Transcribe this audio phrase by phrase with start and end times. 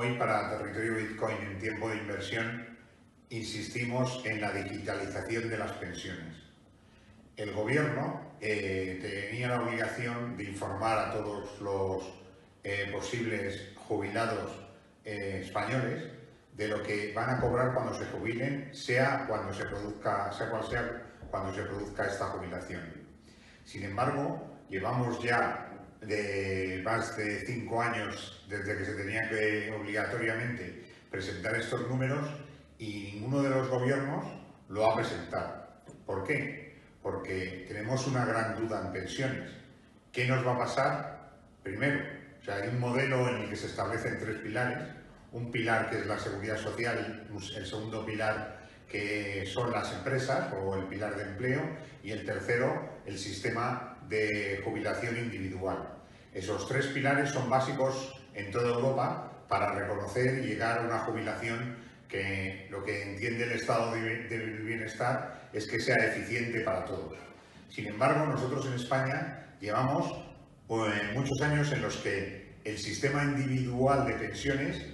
[0.00, 2.78] Hoy para Territorio Bitcoin en tiempo de inversión
[3.30, 6.36] insistimos en la digitalización de las pensiones.
[7.36, 12.04] El gobierno eh, tenía la obligación de informar a todos los
[12.62, 14.52] eh, posibles jubilados
[15.04, 16.04] eh, españoles
[16.56, 20.62] de lo que van a cobrar cuando se jubilen, sea cuando se produzca, sea cual
[20.62, 22.84] sea cuando se produzca esta jubilación.
[23.64, 25.67] Sin embargo, llevamos ya
[26.00, 32.28] de más de cinco años desde que se tenía que obligatoriamente presentar estos números
[32.78, 34.24] y ninguno de los gobiernos
[34.68, 35.66] lo ha presentado.
[36.06, 36.78] ¿Por qué?
[37.02, 39.50] Porque tenemos una gran duda en pensiones.
[40.12, 41.30] ¿Qué nos va a pasar?
[41.62, 42.00] Primero,
[42.40, 44.78] o sea, hay un modelo en el que se establecen tres pilares.
[45.32, 47.26] Un pilar que es la seguridad social,
[47.56, 51.60] el segundo pilar que son las empresas o el pilar de empleo
[52.02, 55.88] y el tercero, el sistema de jubilación individual.
[56.32, 61.76] Esos tres pilares son básicos en toda Europa para reconocer y llegar a una jubilación
[62.08, 64.26] que lo que entiende el estado de
[64.64, 67.14] bienestar es que sea eficiente para todos.
[67.68, 70.24] Sin embargo, nosotros en España llevamos
[70.66, 74.86] pues, muchos años en los que el sistema individual de pensiones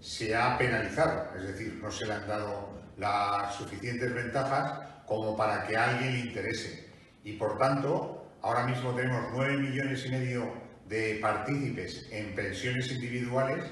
[0.00, 5.66] se ha penalizado, es decir, no se le han dado las suficientes ventajas como para
[5.66, 6.88] que a alguien le interese.
[7.24, 10.52] Y por tanto, Ahora mismo tenemos 9 millones y medio
[10.88, 13.64] de partícipes en pensiones individuales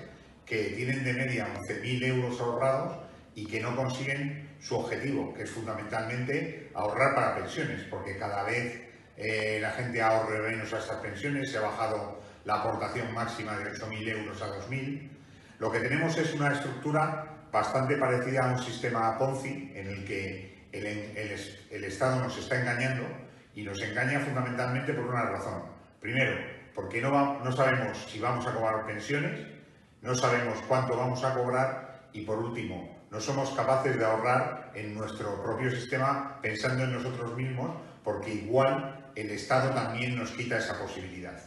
[0.46, 2.98] que tienen de media 11.000 euros ahorrados
[3.34, 8.80] y que no consiguen su objetivo, que es fundamentalmente ahorrar para pensiones, porque cada vez
[9.16, 13.72] eh, la gente ahorre menos a estas pensiones, se ha bajado la aportación máxima de
[13.72, 15.08] 8.000 euros a 2.000.
[15.58, 20.60] Lo que tenemos es una estructura bastante parecida a un sistema Ponzi en el que
[20.72, 25.62] el Estado nos está engañando y nos engaña fundamentalmente por una razón.
[26.00, 26.36] Primero,
[26.74, 29.40] porque no, no sabemos si vamos a cobrar pensiones,
[30.02, 34.94] no sabemos cuánto vamos a cobrar y por último, no somos capaces de ahorrar en
[34.94, 37.70] nuestro propio sistema pensando en nosotros mismos
[38.04, 41.38] porque igual el Estado también nos quita esa posibilidad.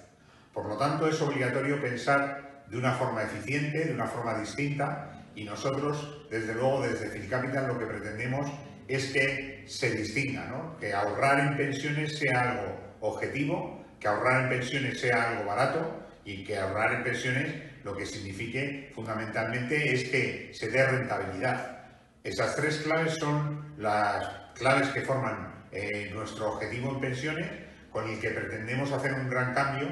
[0.53, 5.45] Por lo tanto, es obligatorio pensar de una forma eficiente, de una forma distinta y
[5.45, 8.51] nosotros, desde luego, desde Capital lo que pretendemos
[8.87, 14.99] es que se distinga, que ahorrar en pensiones sea algo objetivo, que ahorrar en pensiones
[14.99, 17.53] sea algo barato y que ahorrar en pensiones
[17.83, 21.79] lo que signifique fundamentalmente es que se dé rentabilidad.
[22.23, 24.25] Esas tres claves son las
[24.55, 27.47] claves que forman eh, nuestro objetivo en pensiones,
[27.91, 29.87] con el que pretendemos hacer un gran cambio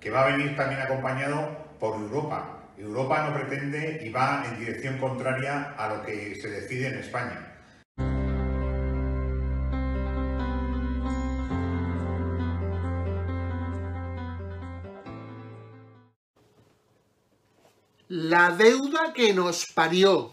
[0.00, 2.64] que va a venir también acompañado por Europa.
[2.76, 7.45] Europa no pretende y va en dirección contraria a lo que se decide en España.
[18.36, 20.30] La deuda que nos parió.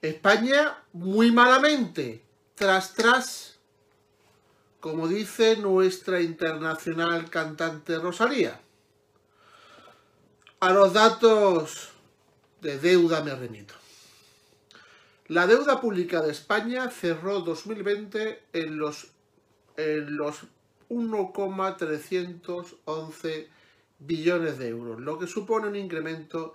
[0.00, 2.24] España muy malamente,
[2.54, 3.58] tras tras,
[4.80, 8.58] como dice nuestra internacional cantante Rosalía.
[10.60, 11.90] A los datos
[12.62, 13.74] de deuda me remito.
[15.26, 19.08] La deuda pública de España cerró 2020 en los,
[19.76, 20.46] en los
[20.88, 23.56] 1,311
[23.98, 26.54] billones de euros, lo que supone un incremento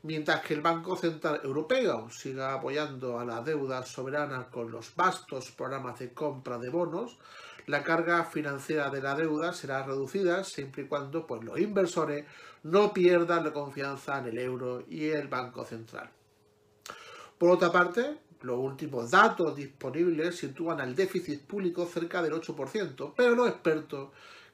[0.05, 5.51] Mientras que el Banco Central Europeo siga apoyando a la deuda soberana con los vastos
[5.51, 7.19] programas de compra de bonos,
[7.69, 12.25] la carga financiera de la deuda será reducida siempre y cuando pues, los inversores
[12.63, 16.11] no pierdan la confianza en el euro y el Banco Central.
[17.37, 23.35] Por otra parte, los últimos datos disponibles sitúan al déficit público cerca del 8%, pero
[23.35, 24.11] los expertos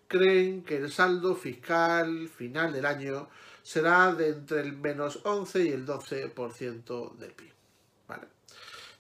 [0.09, 3.29] creen que el saldo fiscal final del año
[3.63, 7.55] será de entre el menos 11 y el 12% del PIB.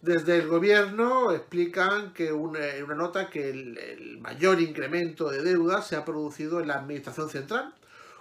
[0.05, 5.97] Desde el gobierno explican que una, una nota que el, mayor incremento de deuda se
[5.97, 7.75] ha producido en la administración central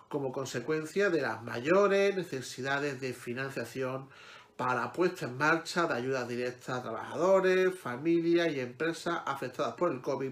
[0.07, 4.07] como consecuencia de las mayores necesidades de financiación
[4.55, 9.91] para la puesta en marcha de ayudas directas a trabajadores, familias y empresas afectadas por
[9.91, 10.31] el COVID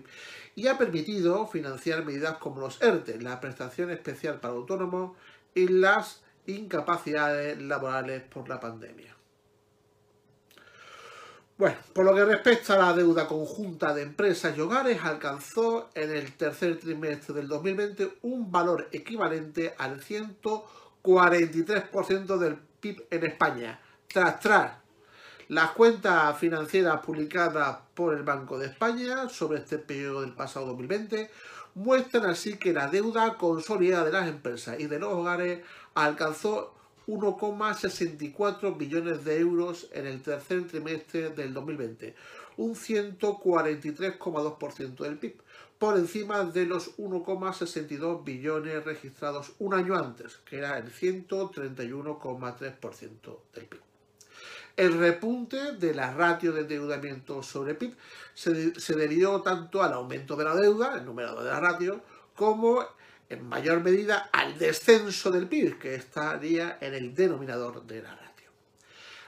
[0.55, 5.17] y ha permitido financiar medidas como los ERTE, la prestación especial para autónomos
[5.53, 9.20] y las incapacidades laborales por la pandemia.
[11.57, 16.09] Bueno, por lo que respecta a la deuda conjunta de empresas y hogares, alcanzó en
[16.11, 24.39] el tercer trimestre del 2020 un valor equivalente al 143% del PIB en España, tras
[24.39, 24.71] tras.
[25.49, 31.29] Las cuentas financieras publicadas por el Banco de España sobre este periodo del pasado 2020
[31.75, 35.63] muestran así que la deuda consolidada de las empresas y de los hogares
[35.93, 36.73] alcanzó
[37.11, 42.15] 1,64 billones de euros en el tercer trimestre del 2020,
[42.55, 45.41] un 143,2% del PIB,
[45.77, 53.65] por encima de los 1,62 billones registrados un año antes, que era el 131,3% del
[53.65, 53.81] PIB.
[54.77, 57.93] El repunte de la ratio de endeudamiento sobre PIB
[58.33, 62.01] se, debió tanto al aumento de la deuda, el numerador de la ratio,
[62.35, 62.85] como
[63.31, 68.51] en mayor medida al descenso del PIB, que estaría en el denominador de la ratio.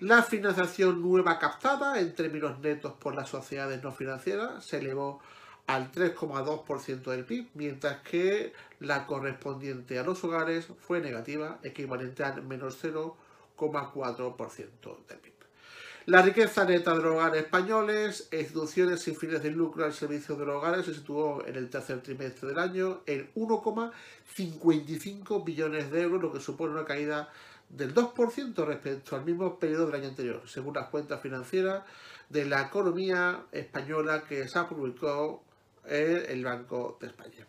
[0.00, 5.20] La financiación nueva captada en términos netos por las sociedades no financieras se elevó
[5.66, 12.42] al 3,2% del PIB, mientras que la correspondiente a los hogares fue negativa, equivalente al
[12.42, 15.32] menos 0,4% del PIB.
[16.06, 20.46] La riqueza neta de los hogares españoles instituciones sin fines de lucro al servicio de
[20.46, 26.20] los hogares se situó en el tercer trimestre del año en 1,55 billones de euros,
[26.20, 27.28] lo que supone una caída
[27.68, 31.84] del 2% respecto al mismo periodo del año anterior, según las cuentas financieras
[32.28, 35.44] de la economía española que se ha publicado
[35.88, 37.44] el Banco de España.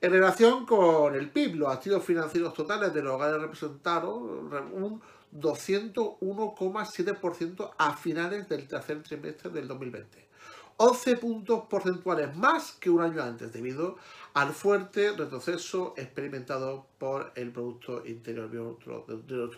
[0.00, 5.00] En relación con el PIB, los activos financieros totales de los hogares representaron un
[5.32, 10.28] 201,7% a finales del tercer trimestre del 2020.
[10.76, 13.96] 11 puntos porcentuales más que un año antes, debido
[14.34, 19.06] al fuerte retroceso experimentado por el Producto Interior de nuestro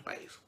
[0.04, 0.38] país.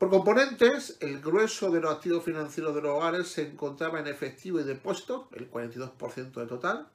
[0.00, 4.58] Por componentes, el grueso de los activos financieros de los hogares se encontraba en efectivo
[4.58, 6.88] y depósito, el 42% del total,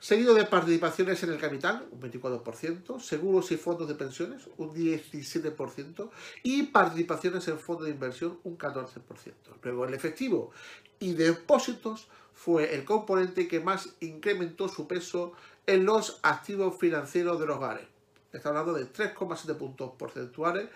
[0.00, 6.10] seguido de participaciones en el capital, un 24%, seguros y fondos de pensiones, un 17%,
[6.42, 9.04] y participaciones en fondos de inversión, un 14%.
[9.62, 10.50] Luego el efectivo
[10.98, 15.32] y depósitos fue el componente que más incrementó su peso
[15.64, 17.86] en los activos financieros de los hogares,
[18.32, 20.68] Está hablando de 3,7 puntos porcentuales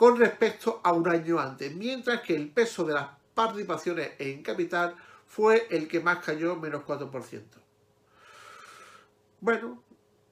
[0.00, 4.94] con respecto a un año antes, mientras que el peso de las participaciones en capital
[5.26, 7.42] fue el que más cayó, menos 4%.
[9.42, 9.82] Bueno,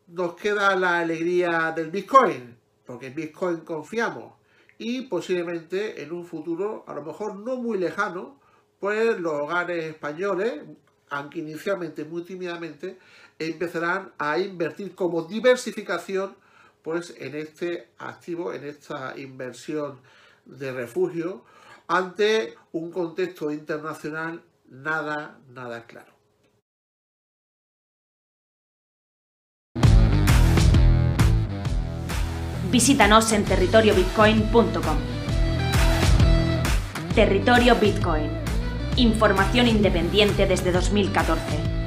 [0.06, 2.56] nos queda la alegría del Bitcoin,
[2.86, 4.32] porque en Bitcoin confiamos
[4.78, 8.40] y posiblemente en un futuro, a lo mejor no muy lejano,
[8.80, 10.62] pues los hogares españoles,
[11.10, 12.98] aunque inicialmente muy tímidamente,
[13.38, 16.34] empezarán a invertir como diversificación
[16.88, 20.00] pues en este activo, en esta inversión
[20.46, 21.44] de refugio,
[21.86, 26.10] ante un contexto internacional nada, nada claro.
[32.70, 34.98] Visítanos en territoriobitcoin.com.
[37.14, 38.30] Territorio Bitcoin.
[38.96, 41.77] Información independiente desde 2014.